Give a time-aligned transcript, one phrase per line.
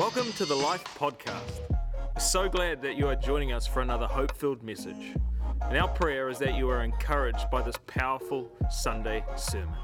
[0.00, 1.60] Welcome to the Life Podcast.
[2.14, 5.14] We're so glad that you are joining us for another hope filled message.
[5.60, 9.76] And our prayer is that you are encouraged by this powerful Sunday sermon.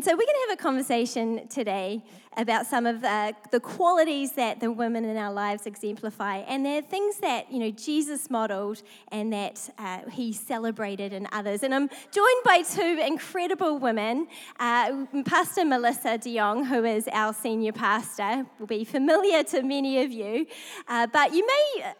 [0.00, 2.04] So, we're going to have a conversation today
[2.36, 6.36] about some of the, the qualities that the women in our lives exemplify.
[6.36, 8.80] And they're things that, you know, Jesus modeled
[9.10, 11.64] and that uh, he celebrated in others.
[11.64, 14.28] And I'm joined by two incredible women.
[14.60, 20.04] Uh, pastor Melissa de Jong, who is our senior pastor, will be familiar to many
[20.04, 20.46] of you.
[20.86, 21.92] Uh, but you may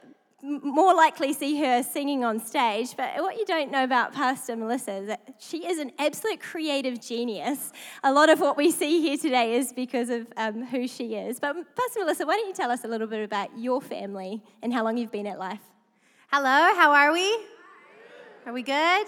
[0.43, 2.97] more likely see her singing on stage.
[2.97, 7.01] But what you don't know about Pastor Melissa is that she is an absolute creative
[7.01, 7.73] genius.
[8.05, 11.41] A lot of what we see here today is because of um, who she is.
[11.41, 14.73] But Pastor Melissa, why don't you tell us a little bit about your family and
[14.73, 15.63] how long you've been at Life?
[16.31, 17.39] Hello, how are we?
[18.47, 19.07] Are we good?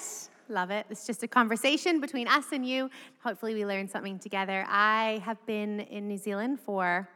[0.48, 0.86] Love it.
[0.90, 2.90] It's just a conversation between us and you.
[3.22, 4.64] Hopefully, we learn something together.
[4.68, 7.08] I have been in New Zealand for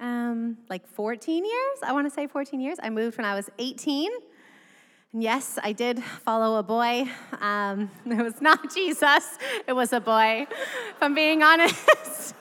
[0.00, 1.78] um, like 14 years.
[1.82, 2.78] I want to say 14 years.
[2.82, 4.10] I moved when I was 18.
[5.12, 7.04] And yes, I did follow a boy.
[7.40, 12.34] Um, it was not Jesus, it was a boy, if I'm being honest.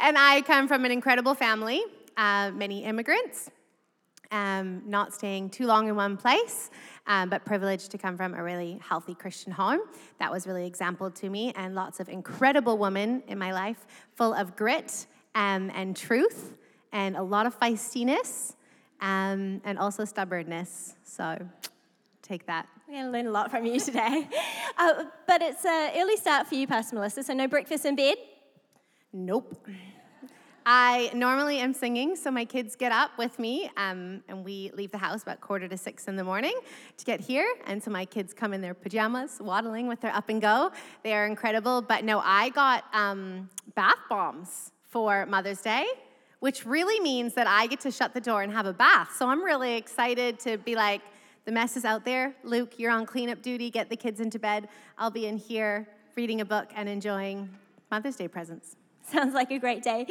[0.00, 1.82] and I come from an incredible family,
[2.16, 3.50] uh, many immigrants,
[4.32, 6.70] um, not staying too long in one place,
[7.06, 9.80] um, but privileged to come from a really healthy Christian home.
[10.18, 13.86] That was really example to me, and lots of incredible women in my life,
[14.16, 16.54] full of grit um, and truth
[16.92, 18.54] and a lot of feistiness
[19.00, 20.94] um, and also stubbornness.
[21.04, 21.38] So
[22.22, 22.68] take that.
[22.86, 24.28] We're going to learn a lot from you today.
[24.78, 28.16] uh, but it's an early start for you, Pastor Melissa, so no breakfast in bed?
[29.12, 29.66] Nope.
[30.66, 34.92] I normally am singing, so my kids get up with me, um, and we leave
[34.92, 36.52] the house about quarter to six in the morning
[36.98, 37.50] to get here.
[37.66, 40.70] And so my kids come in their pajamas, waddling with their up and go.
[41.02, 41.80] They are incredible.
[41.80, 45.86] But no, I got um, bath bombs for Mother's Day,
[46.40, 49.14] which really means that I get to shut the door and have a bath.
[49.16, 51.00] So I'm really excited to be like,
[51.44, 52.34] the mess is out there.
[52.44, 53.70] Luke, you're on cleanup duty.
[53.70, 54.68] Get the kids into bed.
[54.98, 57.48] I'll be in here reading a book and enjoying
[57.90, 58.76] Mother's Day presents.
[59.12, 60.06] Sounds like a great day.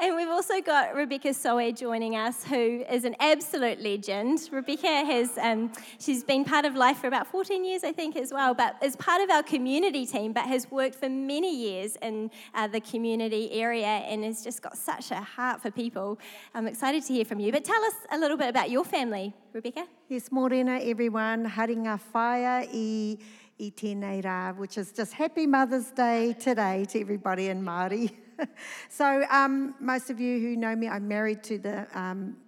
[0.00, 4.48] And we've also got Rebecca So'e joining us, who is an absolute legend.
[4.50, 8.32] Rebecca has, um, she's been part of Life for about 14 years, I think, as
[8.32, 12.30] well, but is part of our community team, but has worked for many years in
[12.54, 16.18] uh, the community area and has just got such a heart for people.
[16.54, 17.52] I'm excited to hear from you.
[17.52, 19.86] But tell us a little bit about your family, Rebecca.
[20.08, 23.16] Yes, morena everyone, haringa whaia i,
[23.62, 28.10] i which is just happy Mother's Day today to everybody in Māori.
[28.88, 32.38] so, um, most of you who know me, I'm married to the, um,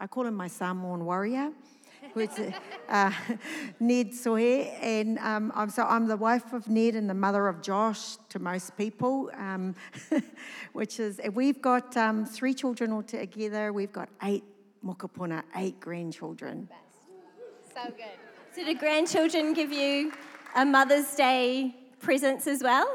[0.00, 1.52] I call him my Samoan warrior,
[2.16, 2.30] is
[2.88, 3.12] uh,
[3.78, 4.76] Ned So'e.
[4.82, 8.40] And um, I'm, so I'm the wife of Ned and the mother of Josh to
[8.40, 9.76] most people, um,
[10.72, 13.72] which is, we've got um, three children altogether.
[13.72, 14.42] We've got eight
[14.84, 16.68] mokopuna, eight grandchildren.
[17.72, 18.06] So good.
[18.52, 20.12] So, do grandchildren give you
[20.56, 22.88] a Mother's Day presents as well?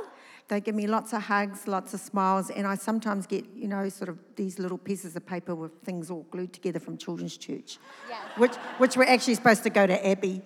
[0.48, 3.88] They give me lots of hugs, lots of smiles, and I sometimes get, you know,
[3.88, 7.78] sort of these little pieces of paper with things all glued together from Children's Church,
[8.10, 8.18] yeah.
[8.36, 10.42] which, which were actually supposed to go to Abby.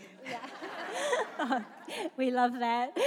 [1.39, 1.61] Yeah.
[2.17, 2.97] we love that.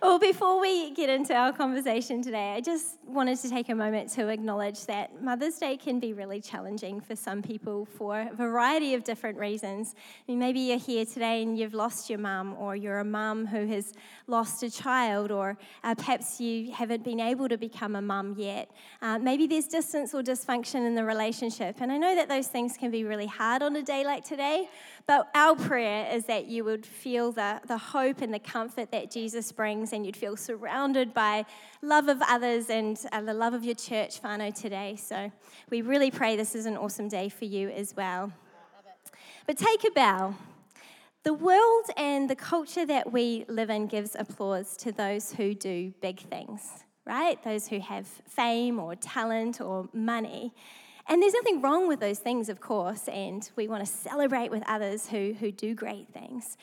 [0.00, 4.10] Well, before we get into our conversation today, I just wanted to take a moment
[4.10, 8.94] to acknowledge that Mother's Day can be really challenging for some people for a variety
[8.94, 9.94] of different reasons.
[9.96, 13.46] I mean, maybe you're here today and you've lost your mum, or you're a mum
[13.46, 13.92] who has
[14.26, 18.70] lost a child, or uh, perhaps you haven't been able to become a mum yet.
[19.00, 21.76] Uh, maybe there's distance or dysfunction in the relationship.
[21.80, 24.68] And I know that those things can be really hard on a day like today,
[25.06, 29.10] but our prayer is that you would feel the, the hope and the comfort that
[29.10, 31.44] Jesus brings, and you'd feel surrounded by
[31.82, 34.96] love of others and uh, the love of your church, whānau, today.
[34.96, 35.32] So
[35.70, 38.32] we really pray this is an awesome day for you as well.
[39.46, 40.36] But take a bow.
[41.24, 45.92] The world and the culture that we live in gives applause to those who do
[46.00, 47.42] big things, right?
[47.44, 50.52] Those who have fame or talent or money.
[51.08, 54.62] And there's nothing wrong with those things, of course, and we want to celebrate with
[54.66, 56.56] others who, who do great things.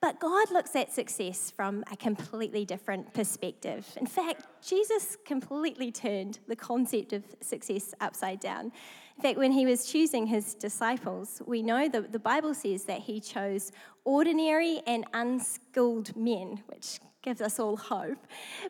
[0.00, 3.86] But God looks at success from a completely different perspective.
[3.96, 8.72] In fact, Jesus completely turned the concept of success upside down.
[9.16, 13.00] In fact, when he was choosing his disciples, we know that the Bible says that
[13.00, 13.72] he chose
[14.04, 18.24] ordinary and unskilled men, which gives us all hope.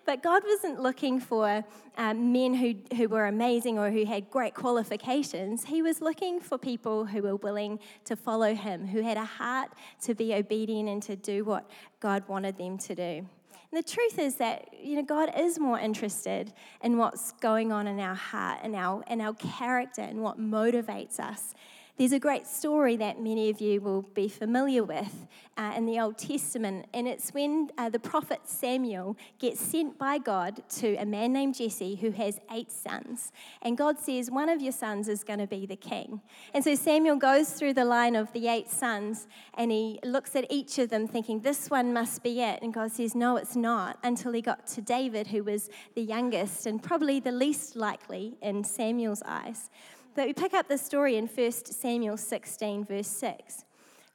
[0.07, 1.63] But God wasn't looking for
[1.99, 5.65] um, men who, who were amazing or who had great qualifications.
[5.65, 9.69] He was looking for people who were willing to follow Him, who had a heart
[10.03, 11.71] to be obedient and to do what
[12.01, 13.03] God wanted them to do.
[13.03, 13.29] And
[13.73, 18.01] the truth is that you know God is more interested in what's going on in
[18.01, 21.55] our heart and our in our character and what motivates us
[21.99, 25.27] there's a great story that many of you will be familiar with
[25.57, 30.19] uh, in the Old Testament, and it's when uh, the prophet Samuel gets sent by
[30.19, 33.33] God to a man named Jesse who has eight sons.
[33.63, 36.21] And God says, One of your sons is going to be the king.
[36.53, 40.45] And so Samuel goes through the line of the eight sons and he looks at
[40.51, 42.61] each of them thinking, This one must be it.
[42.61, 46.67] And God says, No, it's not, until he got to David, who was the youngest
[46.67, 49.71] and probably the least likely in Samuel's eyes.
[50.17, 53.67] But we pick up the story in 1 Samuel 16, verse 6.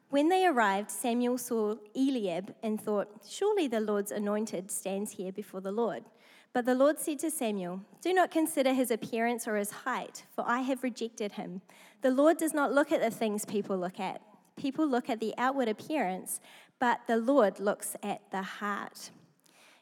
[0.10, 5.62] When they arrived, Samuel saw Eliab and thought, Surely the Lord's anointed stands here before
[5.62, 6.04] the Lord.
[6.54, 10.44] But the Lord said to Samuel, Do not consider his appearance or his height, for
[10.48, 11.62] I have rejected him.
[12.02, 14.22] The Lord does not look at the things people look at.
[14.58, 16.40] People look at the outward appearance,
[16.80, 19.12] but the Lord looks at the heart.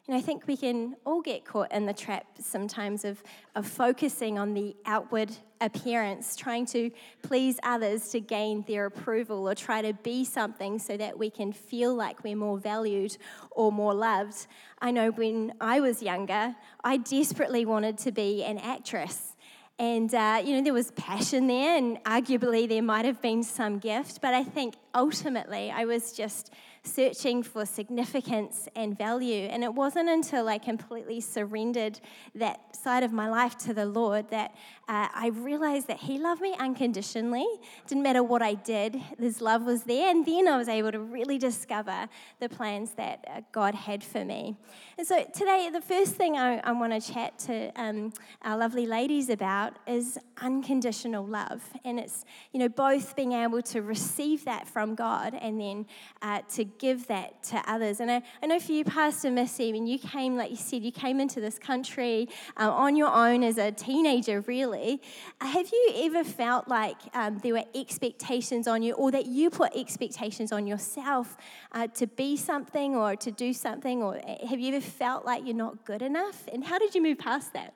[0.09, 3.21] And I think we can all get caught in the trap sometimes of,
[3.53, 5.29] of focusing on the outward
[5.61, 6.89] appearance, trying to
[7.21, 11.53] please others to gain their approval or try to be something so that we can
[11.53, 13.17] feel like we're more valued
[13.51, 14.47] or more loved.
[14.81, 19.35] I know when I was younger, I desperately wanted to be an actress.
[19.77, 23.77] And, uh, you know, there was passion there, and arguably there might have been some
[23.77, 26.51] gift, but I think ultimately I was just
[26.83, 29.47] searching for significance and value.
[29.47, 31.99] And it wasn't until I completely surrendered
[32.35, 34.55] that side of my life to the Lord that
[34.87, 37.47] uh, I realized that He loved me unconditionally.
[37.87, 40.09] Didn't matter what I did, His love was there.
[40.09, 42.07] And then I was able to really discover
[42.39, 44.57] the plans that uh, God had for me.
[44.97, 48.85] And so today, the first thing I, I want to chat to um, our lovely
[48.85, 51.61] ladies about is unconditional love.
[51.83, 55.85] And it's, you know, both being able to receive that from God and then
[56.21, 57.99] uh, to give that to others.
[57.99, 60.91] And I, I know for you, Pastor Missy, when you came, like you said, you
[60.91, 65.01] came into this country um, on your own as a teenager, really.
[65.41, 69.75] Have you ever felt like um, there were expectations on you or that you put
[69.75, 71.37] expectations on yourself
[71.71, 74.03] uh, to be something or to do something?
[74.03, 76.47] Or eh, have you ever felt like you're not good enough?
[76.51, 77.73] And how did you move past that?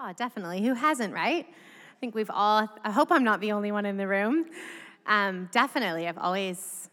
[0.00, 0.62] Oh, definitely.
[0.62, 1.46] Who hasn't, right?
[1.48, 4.46] I think we've all, I hope I'm not the only one in the room.
[5.08, 6.90] Um, definitely, I've always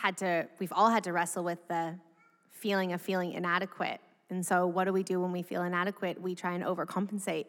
[0.00, 1.94] had to, we've all had to wrestle with the
[2.50, 4.00] feeling of feeling inadequate.
[4.30, 6.20] And so, what do we do when we feel inadequate?
[6.20, 7.46] We try and overcompensate,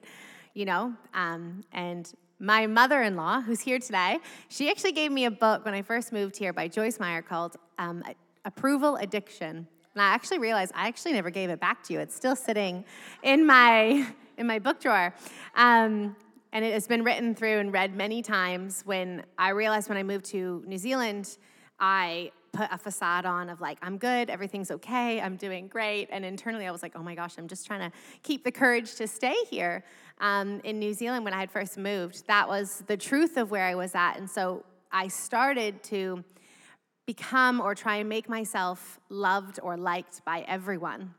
[0.53, 0.93] you know?
[1.13, 4.19] Um, and my mother in law, who's here today,
[4.49, 7.55] she actually gave me a book when I first moved here by Joyce Meyer called
[7.77, 8.03] um,
[8.43, 9.67] Approval Addiction.
[9.93, 11.99] And I actually realized I actually never gave it back to you.
[11.99, 12.83] It's still sitting
[13.23, 14.07] in my
[14.37, 15.13] in my book drawer.
[15.55, 16.15] Um,
[16.51, 18.81] and it has been written through and read many times.
[18.85, 21.37] When I realized when I moved to New Zealand,
[21.79, 26.09] I put a facade on of like, I'm good, everything's okay, I'm doing great.
[26.11, 28.95] And internally, I was like, oh my gosh, I'm just trying to keep the courage
[28.95, 29.83] to stay here.
[30.19, 33.65] Um, in New Zealand, when I had first moved, that was the truth of where
[33.65, 34.17] I was at.
[34.17, 36.23] And so I started to
[37.05, 41.13] become or try and make myself loved or liked by everyone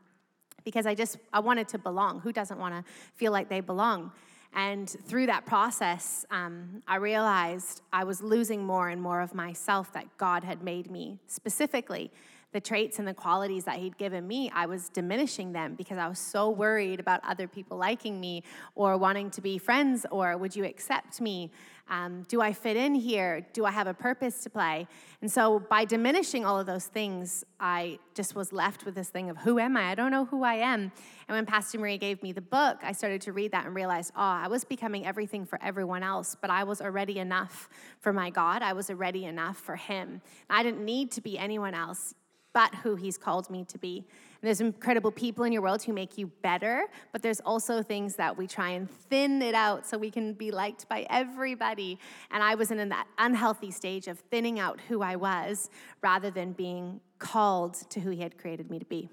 [0.63, 2.19] because I just I wanted to belong.
[2.21, 4.11] Who doesn't want to feel like they belong?
[4.55, 9.91] And through that process, um, I realized I was losing more and more of myself
[9.93, 11.19] that God had made me.
[11.27, 12.11] Specifically,
[12.53, 16.07] the traits and the qualities that He'd given me, I was diminishing them because I
[16.07, 18.43] was so worried about other people liking me
[18.75, 21.51] or wanting to be friends or would you accept me?
[21.89, 23.45] Um, do I fit in here?
[23.51, 24.87] Do I have a purpose to play?
[25.21, 29.29] And so, by diminishing all of those things, I just was left with this thing
[29.29, 29.91] of who am I?
[29.91, 30.91] I don't know who I am.
[31.27, 34.11] And when Pastor Marie gave me the book, I started to read that and realized,
[34.15, 37.67] oh, I was becoming everything for everyone else, but I was already enough
[37.99, 38.61] for my God.
[38.61, 40.21] I was already enough for Him.
[40.49, 42.15] I didn't need to be anyone else
[42.53, 43.97] but who He's called me to be.
[43.97, 48.15] And there's incredible people in your world who make you better, but there's also things
[48.15, 51.97] that we try and thin it out so we can be liked by everybody.
[52.29, 55.69] And I was in that unhealthy stage of thinning out who I was
[56.01, 59.09] rather than being called to who He had created me to be.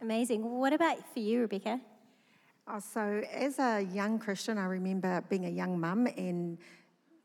[0.00, 0.44] Amazing.
[0.44, 1.80] What about for you, Rebecca?
[2.68, 6.58] Oh, so, as a young Christian, I remember being a young mum and,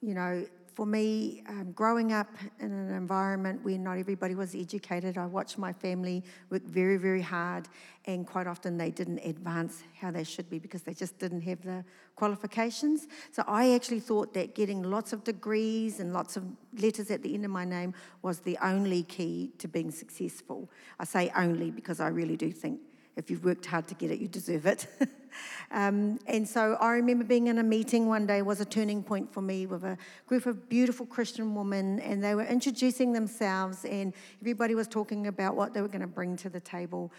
[0.01, 2.27] you know, for me, um, growing up
[2.59, 7.21] in an environment where not everybody was educated, I watched my family work very, very
[7.21, 7.67] hard,
[8.05, 11.61] and quite often they didn't advance how they should be because they just didn't have
[11.61, 13.07] the qualifications.
[13.31, 16.43] So I actually thought that getting lots of degrees and lots of
[16.77, 20.69] letters at the end of my name was the only key to being successful.
[20.99, 22.79] I say only because I really do think
[23.15, 24.87] if you've worked hard to get it, you deserve it.
[25.71, 29.31] um, and so I remember being in a meeting one day was a turning point
[29.31, 34.13] for me with a group of beautiful Christian women, and they were introducing themselves, and
[34.41, 37.11] everybody was talking about what they were going to bring to the table.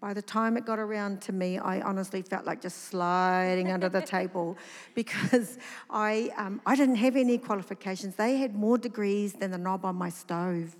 [0.00, 3.90] By the time it got around to me, I honestly felt like just sliding under
[3.90, 4.56] the table
[4.94, 5.58] because
[5.90, 8.14] I, um, I didn't have any qualifications.
[8.14, 10.74] They had more degrees than the knob on my stove.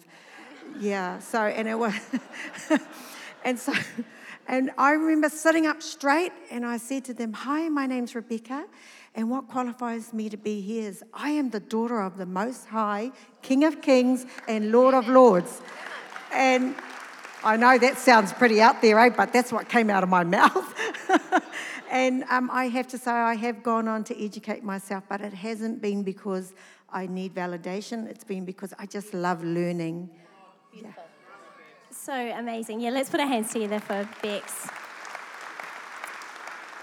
[0.79, 1.95] Yeah, so, and it was,
[3.45, 3.75] and so,
[4.51, 8.67] and I remember sitting up straight and I said to them, Hi, my name's Rebecca,
[9.15, 12.67] and what qualifies me to be here is I am the daughter of the Most
[12.67, 15.63] High, King of Kings and Lord of Lords.
[16.33, 16.75] And
[17.45, 19.11] I know that sounds pretty out there, eh?
[19.11, 20.75] But that's what came out of my mouth.
[21.89, 25.33] and um, I have to say, I have gone on to educate myself, but it
[25.33, 26.55] hasn't been because
[26.93, 28.09] I need validation.
[28.09, 30.11] It's been because I just love learning.
[30.75, 30.91] Yeah.
[32.03, 32.81] So amazing.
[32.81, 34.69] Yeah, let's put our hands together for Bex.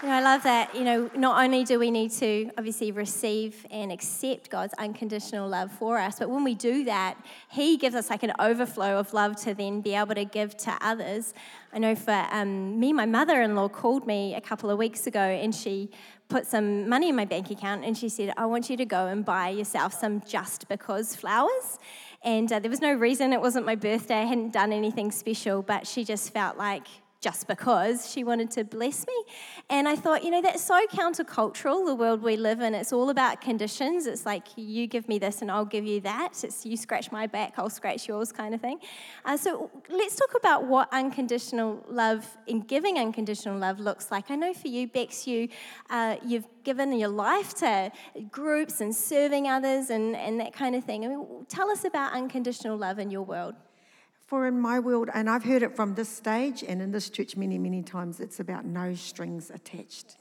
[0.00, 0.76] You know, I love that.
[0.76, 5.72] You know, not only do we need to obviously receive and accept God's unconditional love
[5.72, 7.16] for us, but when we do that,
[7.48, 10.78] He gives us like an overflow of love to then be able to give to
[10.80, 11.34] others.
[11.72, 15.08] I know for um, me, my mother in law called me a couple of weeks
[15.08, 15.90] ago and she
[16.28, 19.08] put some money in my bank account and she said, I want you to go
[19.08, 21.80] and buy yourself some just because flowers.
[22.22, 25.60] And uh, there was no reason, it wasn't my birthday, I hadn't done anything special,
[25.60, 26.86] but she just felt like
[27.20, 29.24] just because she wanted to bless me.
[29.68, 32.74] And I thought, you know, that's so countercultural, the world we live in.
[32.74, 34.06] It's all about conditions.
[34.06, 36.44] It's like, you give me this and I'll give you that.
[36.44, 38.78] It's you scratch my back, I'll scratch yours kind of thing.
[39.24, 44.30] Uh, so let's talk about what unconditional love, in giving unconditional love, looks like.
[44.30, 45.48] I know for you, Bex, you,
[45.90, 47.90] uh, you've given your life to
[48.30, 51.04] groups and serving others and, and that kind of thing.
[51.04, 53.54] I mean, tell us about unconditional love in your world.
[54.28, 57.34] For in my world, and I've heard it from this stage and in this church
[57.34, 60.16] many, many times, it's about no strings attached.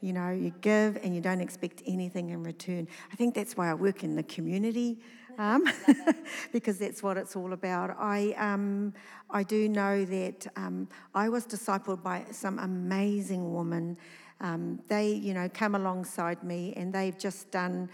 [0.00, 2.88] You know, you give and you don't expect anything in return.
[3.12, 5.00] I think that's why I work in the community,
[5.36, 5.64] um,
[6.52, 7.94] because that's what it's all about.
[7.98, 8.94] I, um,
[9.28, 13.98] I do know that um, I was discipled by some amazing women.
[14.40, 17.90] Um, they, you know, come alongside me and they've just done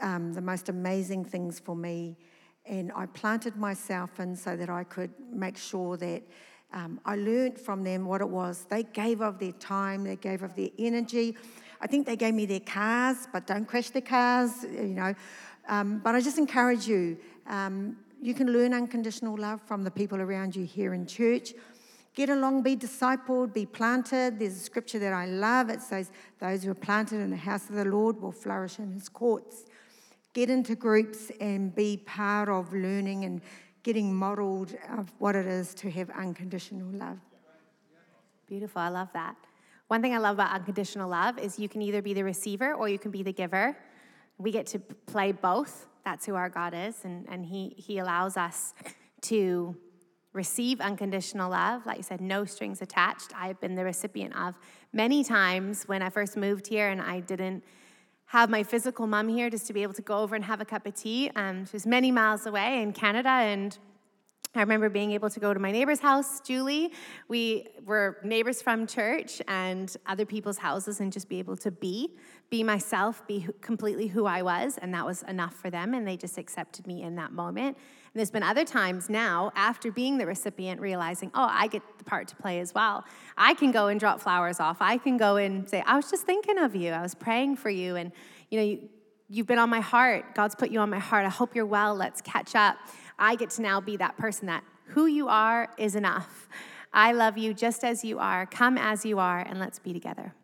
[0.00, 2.16] um, the most amazing things for me
[2.66, 6.22] and I planted myself in so that I could make sure that
[6.72, 8.66] um, I learned from them what it was.
[8.68, 11.36] They gave of their time, they gave of their energy.
[11.80, 15.14] I think they gave me their cars, but don't crash their cars, you know.
[15.68, 20.20] Um, but I just encourage you um, you can learn unconditional love from the people
[20.20, 21.52] around you here in church.
[22.14, 24.38] Get along, be discipled, be planted.
[24.38, 25.68] There's a scripture that I love.
[25.68, 28.92] It says, Those who are planted in the house of the Lord will flourish in
[28.92, 29.64] his courts
[30.34, 33.40] get into groups and be part of learning and
[33.84, 37.18] getting modeled of what it is to have unconditional love.
[38.46, 38.82] Beautiful.
[38.82, 39.36] I love that.
[39.88, 42.88] One thing I love about unconditional love is you can either be the receiver or
[42.88, 43.76] you can be the giver.
[44.38, 45.86] We get to play both.
[46.04, 48.74] That's who our God is, and, and he, he allows us
[49.22, 49.74] to
[50.32, 51.86] receive unconditional love.
[51.86, 53.32] Like you said, no strings attached.
[53.34, 54.58] I've been the recipient of
[54.92, 57.62] many times when I first moved here and I didn't
[58.26, 60.64] have my physical mom here just to be able to go over and have a
[60.64, 61.30] cup of tea.
[61.36, 63.76] Um, she was many miles away in Canada, and
[64.54, 66.92] I remember being able to go to my neighbor's house, Julie.
[67.28, 72.16] We were neighbors from church and other people's houses, and just be able to be,
[72.50, 76.16] be myself, be completely who I was, and that was enough for them, and they
[76.16, 77.76] just accepted me in that moment.
[78.14, 82.04] And there's been other times now, after being the recipient, realizing, oh, I get the
[82.04, 83.04] part to play as well.
[83.36, 84.76] I can go and drop flowers off.
[84.78, 86.92] I can go and say, I was just thinking of you.
[86.92, 87.96] I was praying for you.
[87.96, 88.12] And,
[88.50, 88.88] you know, you,
[89.28, 90.36] you've been on my heart.
[90.36, 91.26] God's put you on my heart.
[91.26, 91.92] I hope you're well.
[91.96, 92.76] Let's catch up.
[93.18, 96.48] I get to now be that person that who you are is enough.
[96.92, 98.46] I love you just as you are.
[98.46, 100.34] Come as you are, and let's be together.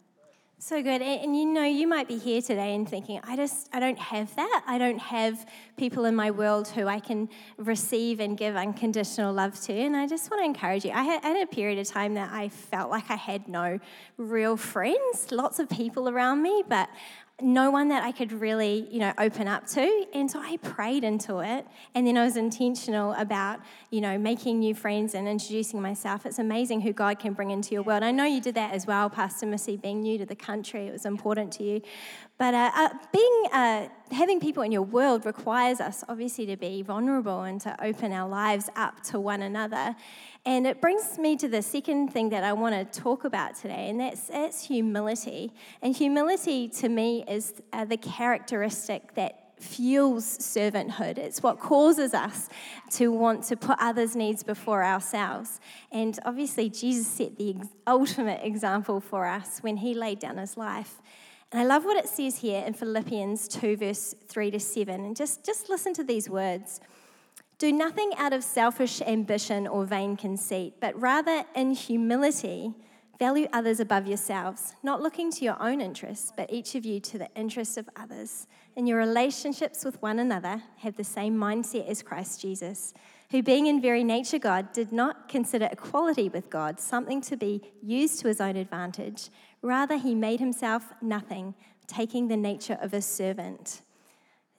[0.63, 1.01] So good.
[1.01, 3.99] And, and, you know, you might be here today and thinking, I just, I don't
[3.99, 4.63] have that.
[4.67, 5.47] I don't have
[5.79, 9.73] people in my world who I can receive and give unconditional love to.
[9.73, 10.91] And I just want to encourage you.
[10.91, 13.81] I had, I had a period of time that I felt like I had no
[14.19, 16.91] real friends, lots of people around me, but
[17.43, 20.07] no one that I could really, you know, open up to.
[20.15, 21.67] And so I prayed into it.
[21.95, 26.27] And then I was intentional about, you know, making new friends and introducing myself.
[26.27, 28.03] It's amazing who God can bring into your world.
[28.03, 30.87] I know you did that as well, Pastor Missy, being new to the country.
[30.87, 31.83] It was important to you.
[32.39, 36.83] But uh, uh, being, uh, having people in your world requires us, obviously, to be
[36.83, 39.95] vulnerable and to open our lives up to one another.
[40.47, 43.91] And it brings me to the second thing that I want to talk about today,
[43.91, 45.53] and that's, that's humility.
[45.83, 51.19] And humility to me is uh, the characteristic that fuels servanthood.
[51.19, 52.49] It's what causes us
[52.93, 55.61] to want to put others' needs before ourselves.
[55.93, 57.57] And obviously, Jesus set the
[57.87, 61.03] ultimate example for us when he laid down his life.
[61.53, 65.05] And I love what it says here in Philippians 2, verse 3 to 7.
[65.05, 66.81] And just, just listen to these words.
[67.61, 72.73] Do nothing out of selfish ambition or vain conceit, but rather in humility
[73.19, 77.19] value others above yourselves, not looking to your own interests, but each of you to
[77.19, 78.47] the interests of others.
[78.77, 82.95] In your relationships with one another, have the same mindset as Christ Jesus,
[83.31, 87.61] who, being in very nature God, did not consider equality with God something to be
[87.83, 89.29] used to his own advantage.
[89.61, 91.55] Rather, he made himself nothing,
[91.87, 93.83] taking the nature of a servant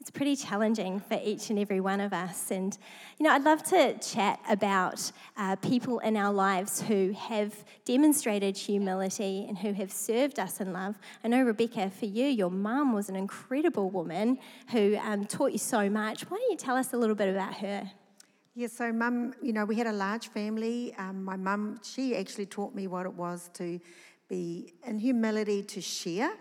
[0.01, 2.49] it's pretty challenging for each and every one of us.
[2.49, 2.75] And,
[3.19, 7.53] you know, I'd love to chat about uh, people in our lives who have
[7.85, 10.97] demonstrated humility and who have served us in love.
[11.23, 14.39] I know, Rebecca, for you, your mum was an incredible woman
[14.71, 16.23] who um, taught you so much.
[16.23, 17.91] Why don't you tell us a little bit about her?
[18.55, 20.95] Yeah, so mum, you know, we had a large family.
[20.97, 23.79] Um, my mum, she actually taught me what it was to
[24.27, 26.31] be in humility to share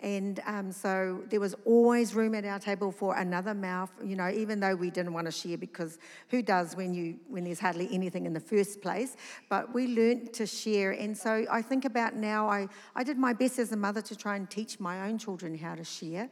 [0.00, 4.28] and um, so there was always room at our table for another mouth, you know,
[4.28, 7.88] even though we didn't want to share because who does when, you, when there's hardly
[7.90, 9.16] anything in the first place?
[9.48, 10.92] But we learned to share.
[10.92, 14.14] And so I think about now, I, I did my best as a mother to
[14.14, 16.30] try and teach my own children how to share.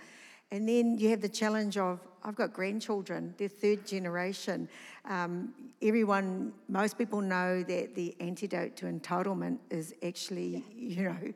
[0.52, 4.68] And then you have the challenge of I've got grandchildren, they're third generation.
[5.08, 11.32] Um, everyone, most people know that the antidote to entitlement is actually, you know,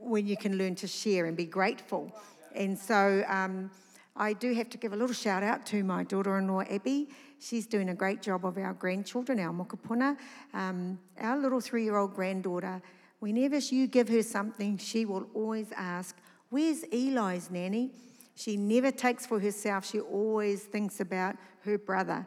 [0.00, 2.12] when you can learn to share and be grateful.
[2.54, 3.70] And so um,
[4.16, 7.08] I do have to give a little shout out to my daughter in law, Abby.
[7.38, 10.16] She's doing a great job of our grandchildren, our mokopuna.
[10.54, 12.80] Um, our little three year old granddaughter,
[13.18, 16.16] whenever you give her something, she will always ask,
[16.48, 17.90] Where's Eli's nanny?
[18.36, 22.26] She never takes for herself, she always thinks about her brother.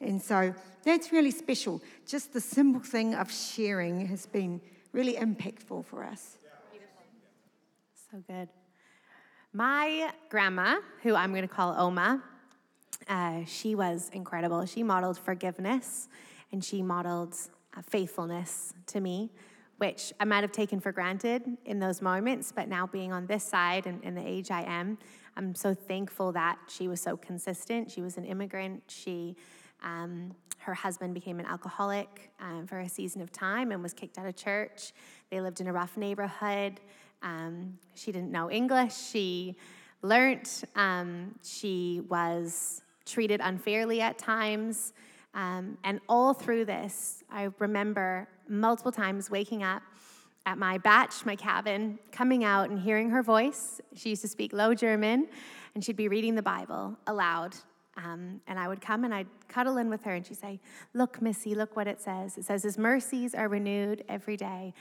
[0.00, 1.82] And so that's really special.
[2.06, 4.60] Just the simple thing of sharing has been
[4.92, 6.38] really impactful for us.
[8.10, 8.48] So good.
[9.52, 12.20] My grandma, who I'm going to call Oma,
[13.06, 14.66] uh, she was incredible.
[14.66, 16.08] She modeled forgiveness
[16.50, 17.36] and she modeled
[17.76, 19.30] uh, faithfulness to me,
[19.78, 23.44] which I might have taken for granted in those moments, but now being on this
[23.44, 24.98] side and in the age I am,
[25.36, 27.92] I'm so thankful that she was so consistent.
[27.92, 28.82] She was an immigrant.
[28.88, 29.36] She,
[29.84, 34.18] um, her husband became an alcoholic um, for a season of time and was kicked
[34.18, 34.92] out of church.
[35.30, 36.80] They lived in a rough neighborhood.
[37.22, 38.94] Um, she didn't know English.
[38.96, 39.56] She
[40.02, 40.64] learnt.
[40.74, 44.92] Um, she was treated unfairly at times.
[45.34, 49.82] Um, and all through this, I remember multiple times waking up
[50.46, 53.80] at my bach, my cabin, coming out and hearing her voice.
[53.94, 55.28] She used to speak low German,
[55.74, 57.54] and she'd be reading the Bible aloud.
[57.96, 60.58] Um, and I would come and I'd cuddle in with her, and she'd say,
[60.94, 62.38] Look, Missy, look what it says.
[62.38, 64.72] It says, His mercies are renewed every day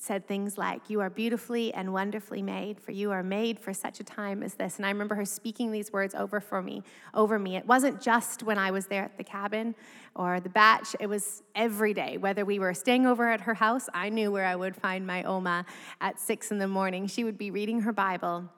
[0.00, 4.00] said things like, You are beautifully and wonderfully made, for you are made for such
[4.00, 4.76] a time as this.
[4.76, 6.82] And I remember her speaking these words over for me,
[7.14, 7.56] over me.
[7.56, 9.74] It wasn't just when I was there at the cabin
[10.14, 12.16] or the bach, it was every day.
[12.16, 15.22] Whether we were staying over at her house, I knew where I would find my
[15.24, 15.66] Oma
[16.00, 17.06] at six in the morning.
[17.06, 18.48] She would be reading her Bible,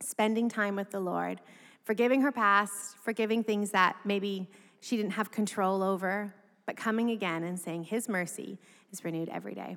[0.00, 1.40] spending time with the Lord,
[1.84, 4.48] forgiving her past, forgiving things that maybe
[4.80, 8.58] she didn't have control over, but coming again and saying, His mercy
[8.92, 9.76] is renewed every day.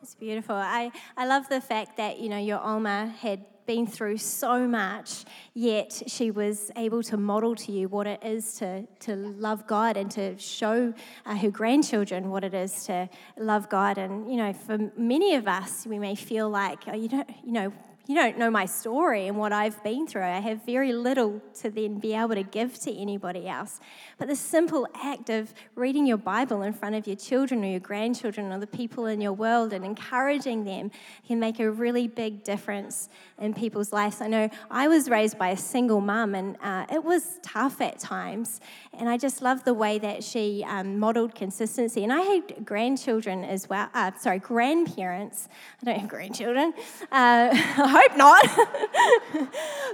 [0.00, 0.54] It's beautiful.
[0.54, 5.24] I, I love the fact that, you know, your Oma had been through so much,
[5.54, 9.96] yet she was able to model to you what it is to, to love God
[9.96, 10.94] and to show
[11.26, 13.98] uh, her grandchildren what it is to love God.
[13.98, 17.52] And, you know, for many of us, we may feel like, oh, you don't, you
[17.52, 17.72] know,
[18.08, 20.22] you don't know my story and what I've been through.
[20.22, 23.80] I have very little to then be able to give to anybody else.
[24.16, 27.80] But the simple act of reading your Bible in front of your children or your
[27.80, 30.90] grandchildren or the people in your world and encouraging them
[31.26, 34.22] can make a really big difference in people's lives.
[34.22, 37.98] I know I was raised by a single mum and uh, it was tough at
[37.98, 38.62] times.
[38.94, 42.04] And I just love the way that she um, modeled consistency.
[42.04, 45.46] And I had grandchildren as well, uh, sorry, grandparents.
[45.82, 46.72] I don't have grandchildren.
[47.12, 47.50] Uh,
[48.00, 48.42] hope not.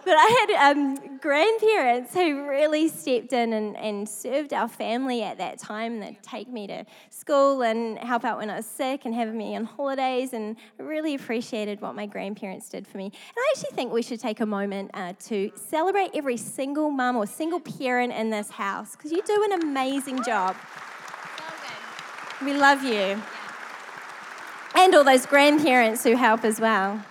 [0.05, 5.39] but I had um, grandparents who really stepped in and, and served our family at
[5.39, 6.01] that time.
[6.01, 9.57] They'd take me to school and help out when I was sick and have me
[9.57, 10.33] on holidays.
[10.33, 13.07] And I really appreciated what my grandparents did for me.
[13.07, 17.17] And I actually think we should take a moment uh, to celebrate every single mum
[17.17, 20.57] or single parent in this house because you do an amazing job.
[22.45, 23.23] We love you.
[24.75, 27.03] And all those grandparents who help as well.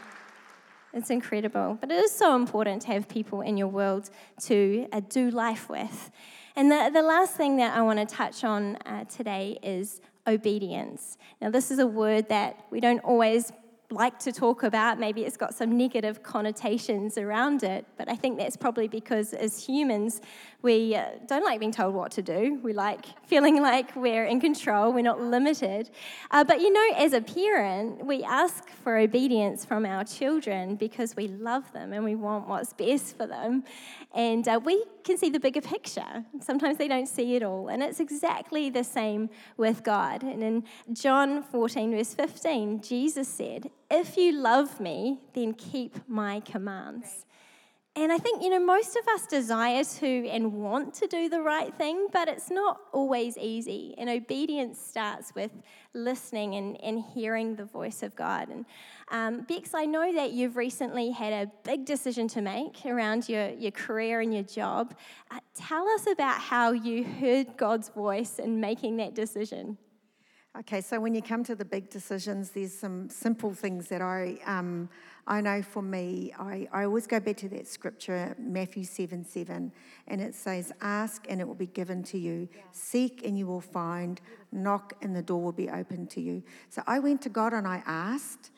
[0.93, 1.77] It's incredible.
[1.81, 4.09] But it is so important to have people in your world
[4.43, 6.11] to uh, do life with.
[6.55, 11.17] And the, the last thing that I want to touch on uh, today is obedience.
[11.41, 13.51] Now, this is a word that we don't always
[13.91, 14.99] like to talk about.
[14.99, 19.63] Maybe it's got some negative connotations around it, but I think that's probably because as
[19.63, 20.21] humans,
[20.61, 22.59] we uh, don't like being told what to do.
[22.63, 25.89] We like feeling like we're in control, we're not limited.
[26.31, 31.15] Uh, but you know, as a parent, we ask for obedience from our children because
[31.15, 33.63] we love them and we want what's best for them.
[34.13, 36.23] And uh, we can see the bigger picture.
[36.39, 37.67] Sometimes they don't see it all.
[37.67, 40.23] And it's exactly the same with God.
[40.23, 46.39] And in John 14, verse 15, Jesus said, If you love me, then keep my
[46.39, 47.27] commands.
[47.95, 51.43] And I think, you know, most of us desire to and want to do the
[51.43, 53.93] right thing, but it's not always easy.
[53.99, 55.51] And obedience starts with
[55.93, 58.49] listening and, and hearing the voice of God.
[58.49, 58.65] And
[59.11, 63.49] um, Bex, I know that you've recently had a big decision to make around your,
[63.51, 64.95] your career and your job.
[65.29, 69.77] Uh, tell us about how you heard God's voice in making that decision.
[70.55, 74.37] Okay, so when you come to the big decisions, there's some simple things that I,
[74.45, 74.87] um,
[75.25, 79.71] I know for me, I, I always go back to that scripture, Matthew 7 7,
[80.07, 82.61] and it says, Ask and it will be given to you, yeah.
[82.71, 86.43] seek and you will find, knock and the door will be opened to you.
[86.69, 88.51] So I went to God and I asked,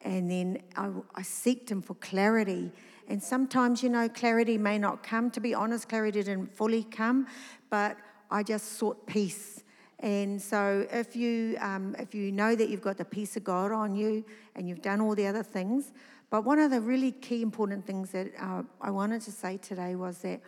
[0.00, 2.72] and then I, I seeked Him for clarity.
[3.06, 5.30] And sometimes, you know, clarity may not come.
[5.30, 7.28] To be honest, clarity didn't fully come,
[7.70, 7.96] but
[8.32, 9.62] I just sought peace
[10.00, 13.72] and so, if you, um, if you know that you've got the peace of God
[13.72, 15.92] on you and you've done all the other things,
[16.28, 19.94] but one of the really key important things that uh, I wanted to say today
[19.94, 20.40] was that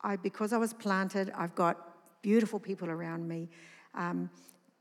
[0.00, 3.50] I, because I was planted, I've got beautiful people around me.
[3.94, 4.30] Um,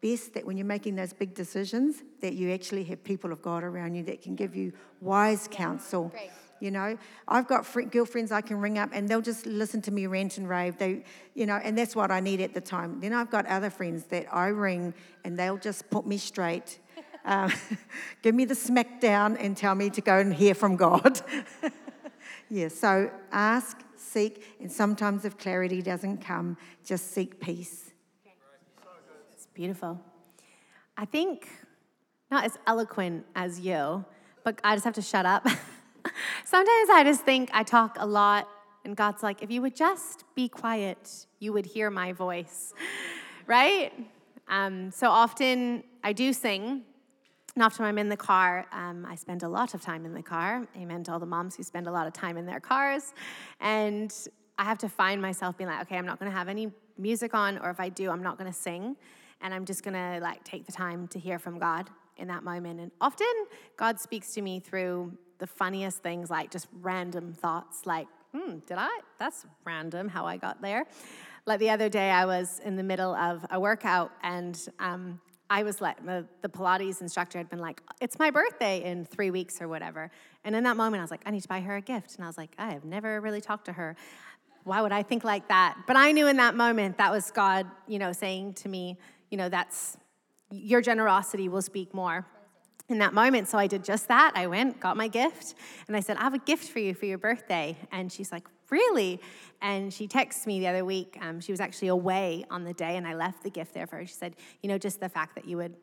[0.01, 3.63] best that when you're making those big decisions, that you actually have people of God
[3.63, 6.09] around you that can give you wise counsel.
[6.09, 6.31] Great.
[6.63, 6.97] You know,
[7.27, 10.47] I've got girlfriends I can ring up and they'll just listen to me rant and
[10.47, 10.77] rave.
[10.77, 11.03] They,
[11.35, 13.01] you know, and that's what I need at the time.
[13.01, 14.93] Then I've got other friends that I ring
[15.25, 16.79] and they'll just put me straight.
[17.25, 17.53] Um,
[18.21, 21.21] give me the smack down and tell me to go and hear from God.
[22.49, 27.93] yeah, so ask, seek, and sometimes if clarity doesn't come, just seek peace.
[29.31, 30.01] It's beautiful.
[30.97, 31.47] I think
[32.29, 34.03] not as eloquent as you,
[34.43, 35.47] but I just have to shut up.
[36.45, 38.47] Sometimes I just think I talk a lot,
[38.85, 42.73] and God's like, if you would just be quiet, you would hear my voice,
[43.47, 43.91] right?
[44.47, 46.83] Um, so often I do sing.
[47.55, 50.23] And often I'm in the car, um, I spend a lot of time in the
[50.23, 50.67] car.
[50.75, 53.13] Amen to all the moms who spend a lot of time in their cars.
[53.59, 54.11] And
[54.57, 57.59] I have to find myself being like, okay, I'm not gonna have any music on,
[57.59, 58.95] or if I do, I'm not gonna sing.
[59.39, 62.79] And I'm just gonna like take the time to hear from God in that moment.
[62.79, 63.27] And often
[63.77, 68.77] God speaks to me through the funniest things, like just random thoughts, like, hmm, did
[68.77, 68.99] I?
[69.19, 70.85] That's random how I got there.
[71.45, 75.63] Like the other day, I was in the middle of a workout and um, I
[75.63, 79.61] was like, the, the, Pilates instructor had been like, it's my birthday in three weeks
[79.61, 80.09] or whatever.
[80.45, 82.15] And in that moment, I was like, I need to buy her a gift.
[82.15, 83.95] And I was like, I have never really talked to her.
[84.63, 85.77] Why would I think like that?
[85.85, 88.97] But I knew in that moment that was God, you know, saying to me,
[89.29, 89.97] you know, that's
[90.53, 92.25] your generosity will speak more
[92.89, 93.47] in that moment.
[93.47, 94.33] So I did just that.
[94.35, 95.55] I went, got my gift,
[95.87, 97.77] and I said, I have a gift for you for your birthday.
[97.91, 99.19] And she's like, Really?
[99.61, 101.15] And she texted me the other week.
[101.21, 103.97] Um, she was actually away on the day, and I left the gift there for
[103.97, 104.05] her.
[104.05, 105.75] She said, You know, just the fact that you would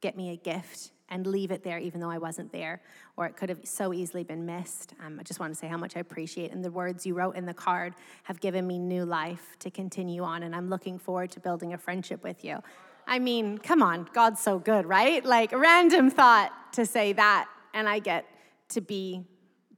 [0.00, 2.80] get me a gift and leave it there even though I wasn't there,
[3.16, 4.94] or it could have so easily been missed.
[5.04, 7.36] Um, I just want to say how much I appreciate, and the words you wrote
[7.36, 11.30] in the card have given me new life to continue on, and I'm looking forward
[11.32, 12.62] to building a friendship with you.
[13.06, 15.24] I mean, come on, God's so good, right?
[15.24, 18.26] Like, random thought to say that, and I get
[18.70, 19.24] to be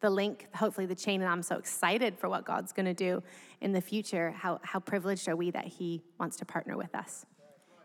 [0.01, 3.23] the link, hopefully the chain, and I'm so excited for what God's gonna do
[3.61, 4.31] in the future.
[4.31, 7.27] How, how privileged are we that He wants to partner with us?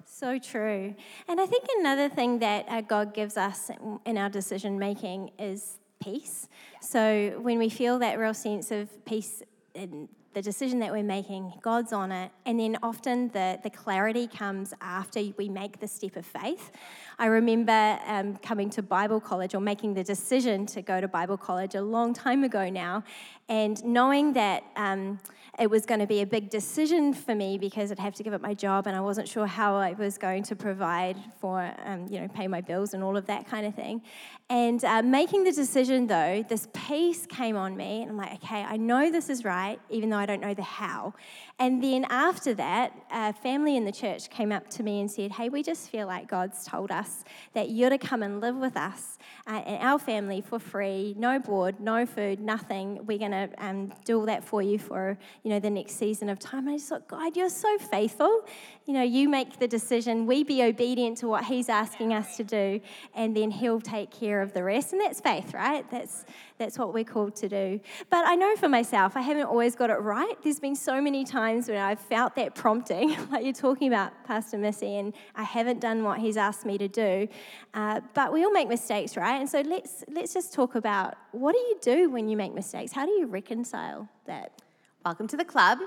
[0.05, 0.93] So true.
[1.27, 3.71] And I think another thing that uh, God gives us
[4.05, 6.49] in our decision making is peace.
[6.81, 9.41] So when we feel that real sense of peace
[9.73, 12.31] in the decision that we're making, God's on it.
[12.45, 16.71] And then often the, the clarity comes after we make the step of faith.
[17.19, 21.37] I remember um, coming to Bible college or making the decision to go to Bible
[21.37, 23.03] college a long time ago now,
[23.51, 25.19] and knowing that um,
[25.59, 28.33] it was going to be a big decision for me because I'd have to give
[28.33, 32.07] up my job and I wasn't sure how I was going to provide for, um,
[32.09, 34.01] you know, pay my bills and all of that kind of thing.
[34.49, 38.63] And uh, making the decision though, this peace came on me, and I'm like, okay,
[38.63, 41.13] I know this is right, even though I don't know the how.
[41.59, 45.31] And then after that, a family in the church came up to me and said,
[45.31, 48.75] hey, we just feel like God's told us that you're to come and live with
[48.75, 53.05] us uh, and our family for free, no board, no food, nothing.
[53.05, 56.29] We're going to um, do all that for you for you know the next season
[56.29, 56.67] of time.
[56.67, 58.45] And I just thought, God, you're so faithful.
[58.85, 60.25] You know, you make the decision.
[60.25, 62.81] We be obedient to what He's asking us to do,
[63.13, 64.93] and then He'll take care of the rest.
[64.93, 65.89] And that's faith, right?
[65.91, 66.25] That's
[66.61, 67.79] that's what we're called to do.
[68.11, 70.35] But I know for myself, I haven't always got it right.
[70.43, 74.59] There's been so many times when I've felt that prompting, like you're talking about, Pastor
[74.59, 77.27] Missy, and I haven't done what He's asked me to do.
[77.73, 79.39] Uh, but we all make mistakes, right?
[79.39, 82.91] And so let's let's just talk about what do you do when you make mistakes?
[82.91, 84.61] How do you reconcile that?
[85.03, 85.79] Welcome to the club,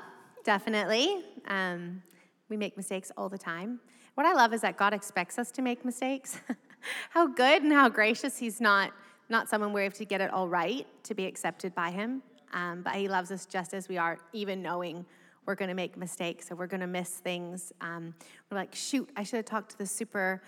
[0.42, 1.22] definitely.
[1.46, 2.02] Um,
[2.48, 3.78] we make mistakes all the time.
[4.16, 6.40] What I love is that God expects us to make mistakes.
[7.10, 8.90] how good and how gracious He's not
[9.28, 12.22] not someone where we have to get it all right to be accepted by Him,
[12.52, 15.04] um, but He loves us just as we are, even knowing
[15.46, 17.72] we're going to make mistakes or we're going to miss things.
[17.80, 18.14] Um,
[18.50, 20.42] we're like, shoot, I should have talked to the super,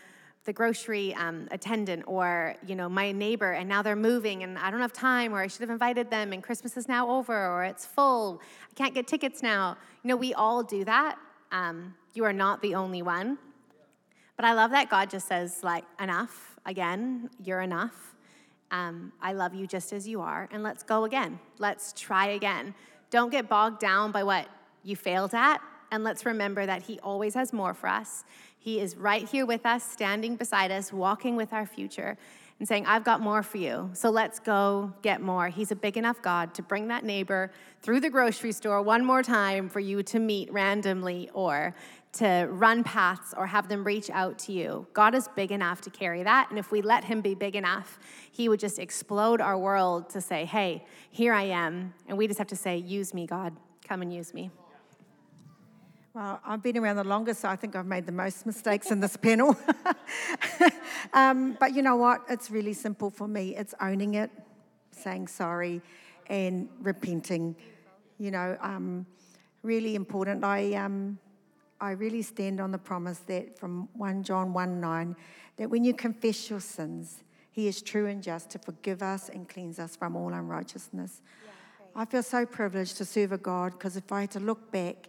[0.44, 4.70] the grocery um, attendant or you know my neighbor, and now they're moving, and I
[4.70, 7.64] don't have time, or I should have invited them, and Christmas is now over, or
[7.64, 9.76] it's full, I can't get tickets now.
[10.02, 11.18] You know, we all do that.
[11.52, 13.38] Um, you are not the only one.
[14.36, 16.58] But I love that God just says, like, enough.
[16.66, 18.14] Again, you're enough.
[18.70, 21.38] Um, I love you just as you are, and let's go again.
[21.58, 22.74] Let's try again.
[23.10, 24.48] Don't get bogged down by what
[24.82, 25.60] you failed at,
[25.92, 28.24] and let's remember that He always has more for us.
[28.58, 32.18] He is right here with us, standing beside us, walking with our future,
[32.58, 33.90] and saying, I've got more for you.
[33.92, 35.48] So let's go get more.
[35.48, 37.52] He's a big enough God to bring that neighbor
[37.82, 41.74] through the grocery store one more time for you to meet randomly or
[42.16, 44.86] to run paths or have them reach out to you.
[44.92, 46.48] God is big enough to carry that.
[46.50, 47.98] And if we let Him be big enough,
[48.32, 51.94] He would just explode our world to say, hey, here I am.
[52.08, 53.54] And we just have to say, use me, God.
[53.86, 54.50] Come and use me.
[56.14, 59.00] Well, I've been around the longest, so I think I've made the most mistakes in
[59.00, 59.54] this panel.
[61.12, 62.22] um, but you know what?
[62.30, 63.54] It's really simple for me.
[63.54, 64.30] It's owning it,
[64.92, 65.82] saying sorry,
[66.28, 67.54] and repenting.
[68.18, 69.04] You know, um,
[69.62, 70.42] really important.
[70.42, 71.18] I um,
[71.80, 75.16] I really stand on the promise that from 1 John 1 9,
[75.56, 79.48] that when you confess your sins, he is true and just to forgive us and
[79.48, 81.22] cleanse us from all unrighteousness.
[81.44, 84.70] Yeah, I feel so privileged to serve a God because if I had to look
[84.70, 85.08] back,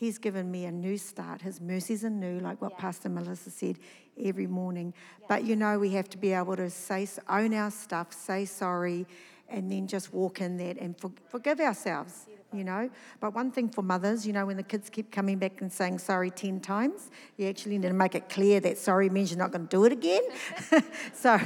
[0.00, 1.42] He's given me a new start.
[1.42, 2.78] His mercies are new, like what yeah.
[2.78, 3.76] Pastor Melissa said
[4.18, 4.94] every morning.
[4.96, 5.26] Yeah.
[5.28, 9.06] But you know, we have to be able to say, own our stuff, say sorry,
[9.50, 12.90] and then just walk in that and for, forgive ourselves you know.
[13.20, 15.98] But one thing for mothers, you know, when the kids keep coming back and saying
[15.98, 19.52] sorry 10 times, you actually need to make it clear that sorry means you're not
[19.52, 20.22] going to do it again.
[21.12, 21.38] so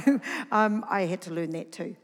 [0.51, 1.95] um, I had to learn that too.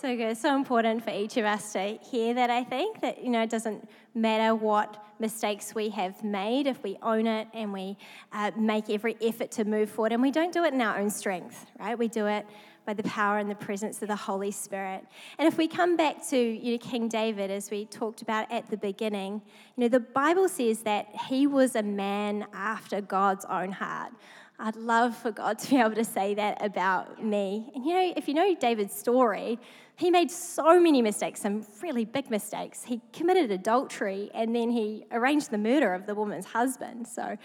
[0.00, 0.36] so good.
[0.36, 3.50] So important for each of us to hear that, I think, that, you know, it
[3.50, 7.96] doesn't matter what mistakes we have made if we own it and we
[8.32, 10.12] uh, make every effort to move forward.
[10.12, 11.96] And we don't do it in our own strength, right?
[11.96, 12.44] We do it
[12.84, 15.04] by the power and the presence of the Holy Spirit.
[15.38, 18.70] And if we come back to you know, King David, as we talked about at
[18.70, 19.42] the beginning,
[19.76, 24.12] you know, the Bible says that he was a man after God's own heart.
[24.58, 27.70] I'd love for God to be able to say that about me.
[27.74, 29.58] And you know, if you know David's story,
[29.96, 32.84] he made so many mistakes, some really big mistakes.
[32.84, 37.06] He committed adultery and then he arranged the murder of the woman's husband.
[37.08, 37.36] So,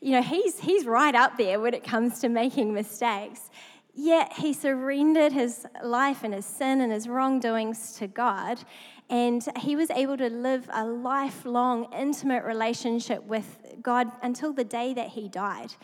[0.00, 3.50] you know, he's, he's right up there when it comes to making mistakes.
[3.94, 8.60] Yet he surrendered his life and his sin and his wrongdoings to God,
[9.08, 14.94] and he was able to live a lifelong, intimate relationship with God until the day
[14.94, 15.74] that he died.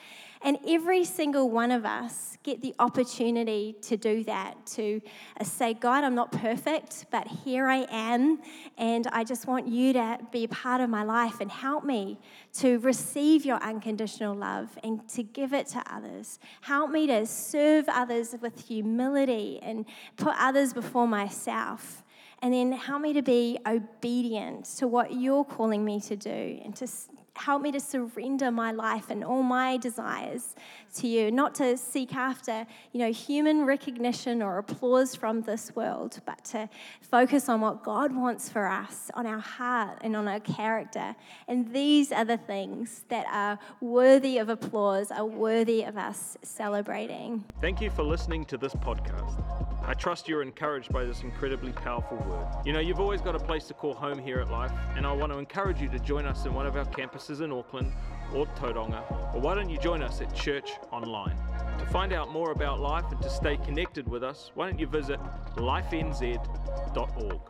[0.46, 5.00] And every single one of us get the opportunity to do that, to
[5.40, 8.38] uh, say, God, I'm not perfect, but here I am,
[8.78, 12.20] and I just want you to be a part of my life and help me
[12.58, 16.38] to receive your unconditional love and to give it to others.
[16.60, 19.84] Help me to serve others with humility and
[20.16, 22.04] put others before myself.
[22.40, 26.76] And then help me to be obedient to what you're calling me to do and
[26.76, 26.86] to
[27.36, 30.54] help me to surrender my life and all my desires
[30.96, 36.20] to you, not to seek after, you know, human recognition or applause from this world,
[36.26, 36.68] but to
[37.00, 41.14] focus on what God wants for us, on our heart and on our character.
[41.48, 47.44] And these are the things that are worthy of applause, are worthy of us celebrating.
[47.60, 49.75] Thank you for listening to this podcast.
[49.88, 52.48] I trust you're encouraged by this incredibly powerful word.
[52.64, 55.12] You know, you've always got a place to call home here at Life, and I
[55.12, 57.92] want to encourage you to join us in one of our campuses in Auckland
[58.34, 61.36] or Tauranga, or why don't you join us at Church Online?
[61.78, 64.88] To find out more about life and to stay connected with us, why don't you
[64.88, 65.20] visit
[65.54, 67.40] lifenz.org.